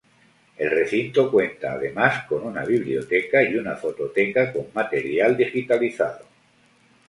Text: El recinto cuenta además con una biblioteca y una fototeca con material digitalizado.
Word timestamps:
El 0.57 0.71
recinto 0.71 1.29
cuenta 1.29 1.73
además 1.73 2.23
con 2.25 2.43
una 2.43 2.65
biblioteca 2.65 3.43
y 3.43 3.55
una 3.55 3.75
fototeca 3.75 4.51
con 4.51 4.65
material 4.73 5.37
digitalizado. 5.37 6.25